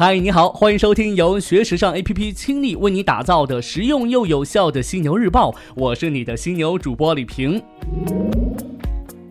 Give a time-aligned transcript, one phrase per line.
[0.00, 7.62] 嗨，你好，欢迎收听由学时尚 APP 倾力为你打造的实用又有效的犀牛日报，我是你的犀牛主播李平。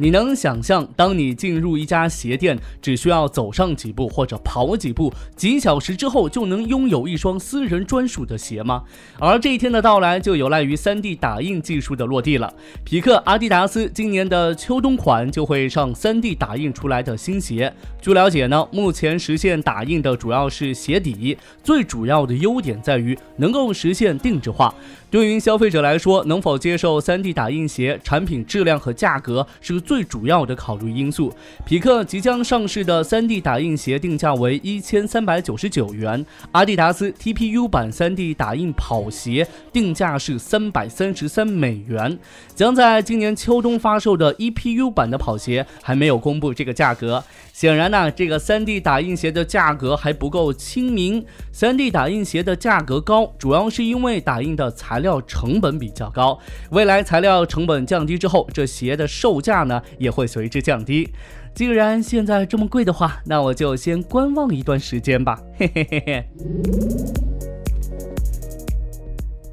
[0.02, 8.82] 你能想象，当你进入一家鞋店，只需要走上几步或者跑几步，几小时之后就能拥有一双私人专属的鞋吗？
[9.20, 12.54] 而这一天的到来，就有赖于 3D 打印技术的落地了。
[12.86, 17.73] 匹克、阿迪达斯今年的秋冬款就会上 3D 打印出来的新鞋。
[18.02, 24.73] 据了解呢，目前实现打印的主要是鞋底，最主要的优点在于能够实现定制化。
[25.12, 31.34] 对于消费者来说，能否接受 3D 打印鞋，产品质量和价格是最主要的考虑因素。
[31.66, 42.20] 匹克即将上市的 3D 打印鞋定价为一千三百九十九元，阿迪达斯 TPU 版 3D 打印跑鞋定价是三百三十三美元。
[42.53, 47.23] 将在今年秋冬发售的 EPU 版的跑鞋还没有公布这个价格。
[47.51, 51.26] 显然呢，这个 3D 打印鞋的价格还不够亲民。
[51.53, 56.40] 3D 打印鞋的价格高，主要是因为打印的材料成本比较高。
[56.70, 61.10] 未来材料成本降低之后，这鞋的售价呢也会随之降低。
[61.54, 65.41] 既然现在这么贵的话，那我就先观望一段时间吧。
[65.58, 67.28] 嘿嘿嘿嘿。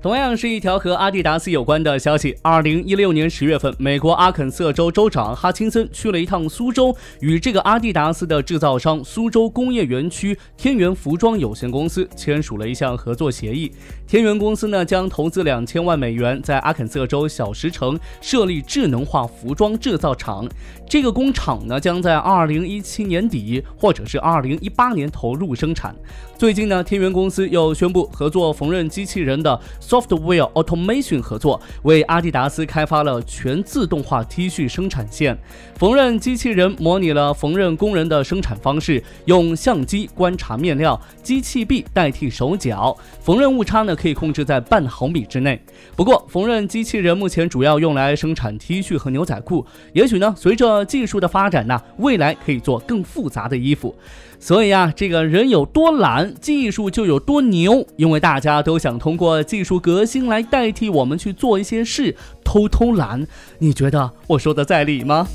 [0.07, 2.33] 同样是一条和阿迪达斯有关的消息。
[2.41, 13.73] 二零一六年十月份，美国阿肯色州州长哈钦森去了一趟苏州，与这个阿迪达斯的制造商苏州工业园区天元服装有限公司签署了一项合作协议。
[14.07, 20.49] 天元公司呢将投资两千万美元，在阿肯色州小石城设立智能化服装制造厂。
[20.89, 25.93] 这个工厂呢将在二零一七年底或者是二零一八年投入生产。
[26.39, 29.59] 最近呢，天元公司又宣布合作缝纫机器人的
[29.97, 35.39] Software Automation 合作，为阿迪达斯开发了全自动化 T 恤生产线。
[35.79, 45.59] 缝纫机器人模拟了缝纫工人的生产方式，用相机观察面料，机器臂代替手脚，缝纫误差呢可以控制在半毫米之内。
[45.95, 49.65] 不过，缝纫机器人目前主要用来生产 T 恤和牛仔裤，
[49.95, 53.95] 也许呢，随着技术的发展呢，未来可以做更复杂的衣服。
[54.39, 57.87] 所以啊，这个人有多懒，技术就有多牛。
[57.97, 63.26] 因为大家都想通过技术革新来代替我们去做一些事，偷偷懒。
[63.59, 65.26] 你觉得我说的在理吗？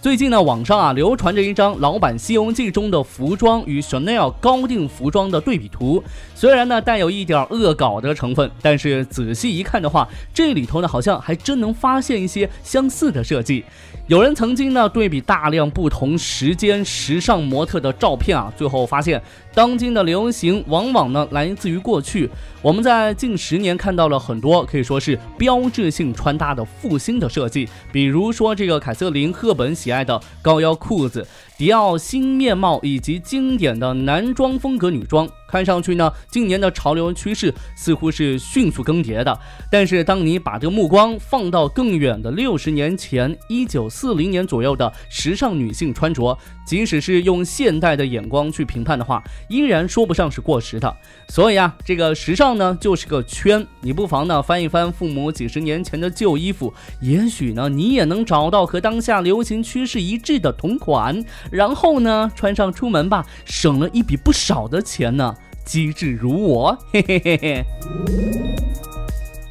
[0.00, 6.02] 最近呢，网上啊流传着一张老版《西游记》中的服装与 Chanel 高定服装的对比图。
[6.34, 13.64] 虽然呢带有一点恶搞的成分，但是仔细一看的话，这里头呢好像还真能发现一些相似的设计。
[14.08, 19.22] 有人曾经呢对比大量不同时间时尚模特的照片啊，最后发现。
[19.54, 22.28] 当今的流行往往呢来自于过去，
[22.62, 31.26] 我们在近十年看到了很多可以说是标志性穿搭的复兴的设计，比如说这个凯瑟琳·赫本喜爱的高腰裤子。
[31.62, 39.38] 迪奥新面貌以及经典的男装风格女装，看上去呢，今年的潮流趋势似乎是迅速更迭的。
[39.70, 46.36] 但是，当你把这个目光放到更远的六十年前，一九四零年左右的时尚女性穿着，
[46.66, 50.96] 即使是用现代的眼光去评判的话，依然说不上是过时的。
[51.28, 53.64] 所以啊，这个时尚呢，就是个圈。
[53.82, 61.24] 你不妨呢翻一翻父母几十年前的旧衣服，也许呢，你也能找到和当下流行趋势一致的同款。
[61.52, 65.34] 然后呢，穿上出门吧，省了一笔不少的钱呢。
[65.64, 67.64] 机智如我，嘿嘿嘿嘿。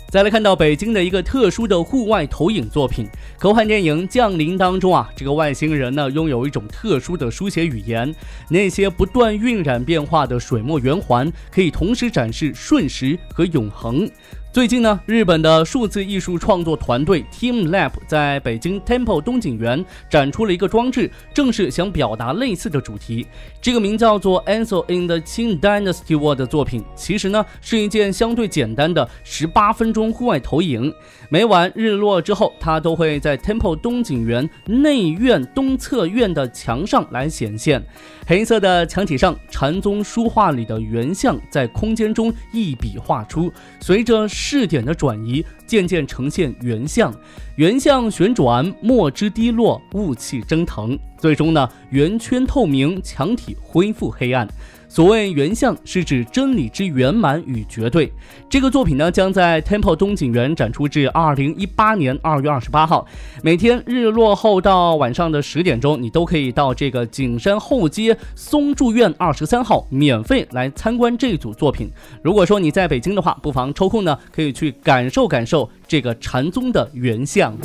[0.09, 3.07] 再来看到北京的一个特殊的户外投影作品，
[3.39, 8.13] 科幻电影《降临》当中啊，这个外星人呢拥有一种特殊的书写语言，
[8.49, 14.09] 那些不断晕染变化的水墨圆环，可以同时展示瞬时和永恒。
[14.53, 23.25] 最近呢，日本的数字艺术创作团队 Team Lab 在北京 Temple 东景园展出了一个装置，正是想表达类似的主题。
[23.61, 30.93] 这个名叫做 Ansel in the Qing Dynasty War 的作品，其实呢是一件相对简单的十八分钟户外投影。
[31.29, 37.81] 每晚日落之后，它都会在 Temple 东景园内院东侧院的墙上来显现。
[38.27, 47.13] 黑色的墙体上，禅宗书画里的原像在空间中一笔画出，随着视点的转移，渐渐呈现圆像。
[47.57, 54.47] 圆像旋转，墨汁滴落，雾气蒸腾，最终呢，圆圈透明，墙体恢复黑暗。
[54.91, 58.11] 所谓原相，是指真理之圆满与绝对。
[58.49, 63.07] 这个作品呢，将在 Temple 东景园展出至二零一八年二月二十八号。
[63.41, 71.89] 每天日落后到晚上的十点钟，你都可以到这个景山后街松住院二十三号免费来参观这组作品。
[72.21, 77.57] 如果说你在北京的话，不妨抽空呢，可以去感受感受这个禅宗的原相。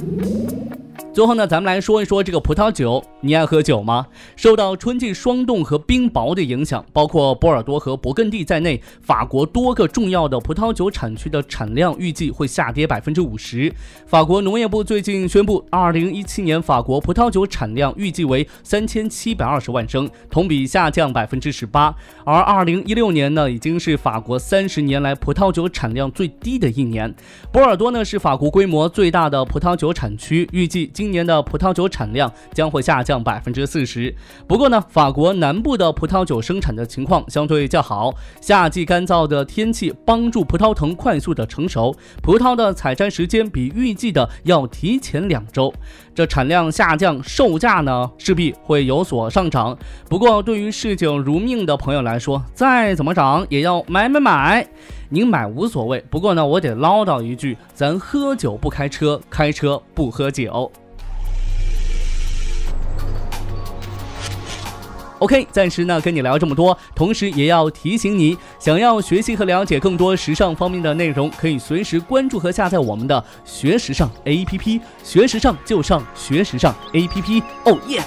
[1.12, 3.02] 最后呢，咱们来说一说这个葡萄酒。
[3.20, 4.06] 你爱喝酒吗？
[4.36, 13.72] 受到春季霜冻和冰雹的影响，包括波尔多和勃艮第在内，法国多个重要的葡萄酒产区的产量预计会下跌百分之五十。
[14.06, 21.94] 法国农业部最近宣布，二零一七年法国葡萄酒产量预计为三千七百二十万升，同比下降百分之十八。
[22.24, 27.12] 而二零一六年呢，已经是法国三十年来葡萄酒产量最低的一年。
[27.50, 34.14] 波尔多呢，是法国规模最大的葡萄酒产区，预计今年的葡萄酒产量将会下降百分之四十。
[34.46, 45.72] 不过呢，法国南部的葡萄酒生产的情况相对较好，夏季干燥的天气帮助葡萄藤快速的成熟，葡萄的采摘时间比预计的要提前两周。
[46.14, 49.76] 这产量下降，售价呢势必会有所上涨。
[50.08, 54.66] 不过对于嗜酒如命的朋友来说，再怎么涨也要买买买。
[55.08, 60.70] 您买无所谓，不过呢，我得唠叨一句：咱喝酒不开车，开车不喝酒。
[65.20, 78.02] OK，暂时呢跟你聊这么多，同时也要提醒你，想要学习和了解更多时尚方面的内容，可以随时关注和下载我们的学时尚 APP，学时尚就上学时尚 APP，哦耶！